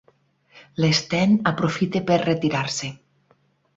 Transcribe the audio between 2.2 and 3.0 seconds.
retirar-se.